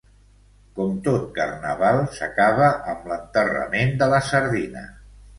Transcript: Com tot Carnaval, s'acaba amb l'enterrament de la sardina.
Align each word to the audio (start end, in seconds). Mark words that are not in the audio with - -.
Com 0.77 0.93
tot 1.07 1.25
Carnaval, 1.33 1.99
s'acaba 2.15 2.69
amb 2.93 3.05
l'enterrament 3.11 3.93
de 4.01 4.09
la 4.15 4.23
sardina. 4.31 4.83